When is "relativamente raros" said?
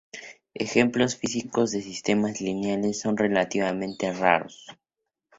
3.17-4.65